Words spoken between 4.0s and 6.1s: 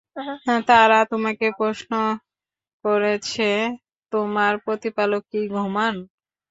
তোমার প্রতিপালক কি ঘুমান?